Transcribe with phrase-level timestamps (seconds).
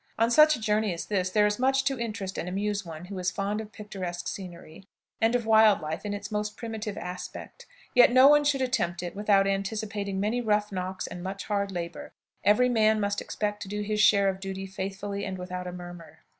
[0.17, 3.19] On such a journey as this, there is much to interest and amuse one who
[3.19, 4.87] is fond of picturesque scenery,
[5.21, 9.15] and of wild life in its most primitive aspect, yet no one should attempt it
[9.15, 13.81] without anticipating many rough knocks and much hard labor; every man must expect to do
[13.81, 16.21] his share of duty faithfully and without a murmur.